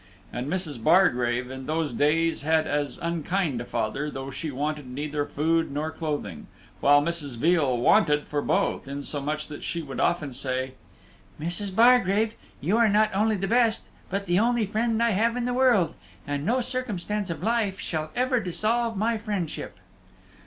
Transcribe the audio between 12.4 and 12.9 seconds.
you are